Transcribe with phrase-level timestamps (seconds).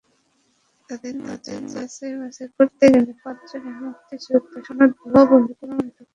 [0.89, 6.07] তাঁদের মধ্যে যাচাই–বাছাই করতে গেলে পাঁচজনের মুক্তিযোদ্ধা সনদ ভুয়া বলে প্রমাণিত হয়।